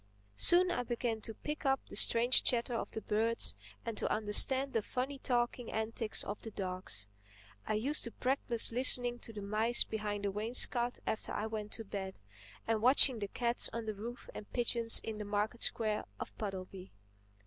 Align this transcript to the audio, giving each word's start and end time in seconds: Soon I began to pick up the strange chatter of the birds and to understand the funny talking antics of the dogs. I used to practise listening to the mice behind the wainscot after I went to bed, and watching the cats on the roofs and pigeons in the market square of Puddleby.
Soon 0.35 0.71
I 0.71 0.81
began 0.81 1.21
to 1.21 1.35
pick 1.35 1.63
up 1.63 1.79
the 1.87 1.95
strange 1.95 2.43
chatter 2.43 2.73
of 2.73 2.89
the 2.89 3.01
birds 3.03 3.53
and 3.85 3.95
to 3.97 4.11
understand 4.11 4.73
the 4.73 4.81
funny 4.81 5.19
talking 5.19 5.71
antics 5.71 6.23
of 6.23 6.41
the 6.41 6.49
dogs. 6.49 7.07
I 7.67 7.75
used 7.75 8.05
to 8.05 8.11
practise 8.11 8.71
listening 8.71 9.19
to 9.19 9.31
the 9.31 9.43
mice 9.43 9.83
behind 9.83 10.25
the 10.25 10.31
wainscot 10.31 10.97
after 11.05 11.31
I 11.33 11.45
went 11.45 11.71
to 11.73 11.83
bed, 11.83 12.15
and 12.67 12.81
watching 12.81 13.19
the 13.19 13.27
cats 13.27 13.69
on 13.73 13.85
the 13.85 13.93
roofs 13.93 14.27
and 14.33 14.51
pigeons 14.51 14.99
in 15.03 15.19
the 15.19 15.23
market 15.25 15.61
square 15.61 16.05
of 16.19 16.35
Puddleby. 16.35 16.89